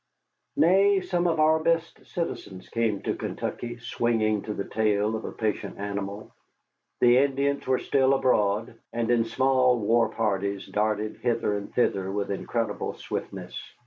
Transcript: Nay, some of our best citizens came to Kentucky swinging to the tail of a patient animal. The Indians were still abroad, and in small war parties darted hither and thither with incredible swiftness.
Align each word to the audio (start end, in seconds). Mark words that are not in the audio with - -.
Nay, 0.55 0.99
some 1.01 1.27
of 1.27 1.39
our 1.39 1.59
best 1.59 2.07
citizens 2.07 2.67
came 2.69 3.03
to 3.03 3.13
Kentucky 3.13 3.77
swinging 3.77 4.41
to 4.41 4.53
the 4.55 4.63
tail 4.67 5.15
of 5.15 5.25
a 5.25 5.31
patient 5.31 5.77
animal. 5.77 6.33
The 7.01 7.19
Indians 7.19 7.67
were 7.67 7.77
still 7.77 8.15
abroad, 8.15 8.73
and 8.91 9.11
in 9.11 9.25
small 9.25 9.77
war 9.77 10.09
parties 10.09 10.65
darted 10.65 11.17
hither 11.17 11.55
and 11.55 11.71
thither 11.71 12.11
with 12.11 12.31
incredible 12.31 12.95
swiftness. 12.95 13.55